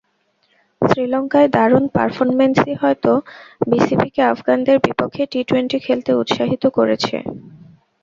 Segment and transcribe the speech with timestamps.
[0.81, 3.11] শ্রীলঙ্কায় দারুণ পারফরম্যান্সই হয়তো
[3.67, 7.15] বিসিবিকে আফগানদের বিপক্ষে টি টোয়েন্টি খেলতে উৎসাহিত করেছে।